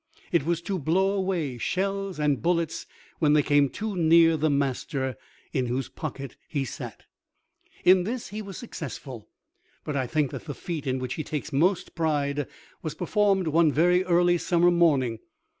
It 0.31 0.47
was 0.47 0.63
to 0.63 0.79
blow 0.79 1.11
away 1.11 1.59
shells 1.59 2.19
and 2.19 2.41
bullets 2.41 2.87
when 3.19 3.33
they 3.33 3.43
came 3.43 3.69
too 3.69 3.95
near 3.95 4.35
the 4.35 4.49
master 4.49 5.15
in 5.53 5.67
whose 5.67 5.89
pocket 5.89 6.37
he 6.47 6.65
sat. 6.65 7.03
In 7.85 8.03
this 8.03 8.29
he 8.29 8.41
was 8.41 8.57
successful; 8.57 9.27
but 9.83 9.95
I 9.95 10.07
think 10.07 10.31
that 10.31 10.45
the 10.45 10.55
feat 10.55 10.87
in 10.87 10.97
which 10.97 11.13
he 11.13 11.23
takes 11.23 11.53
most 11.53 11.93
pride 11.93 12.47
was 12.81 12.95
performed 12.95 13.49
one 13.49 13.71
very 13.71 14.03
early 14.05 14.39
summer 14.39 14.71
morning. 14.71 15.19